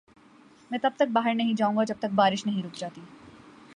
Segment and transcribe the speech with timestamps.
[0.71, 3.01] میں تب تک باہر نہیں جائو گا جب تک بارش نہیں رک جاتی۔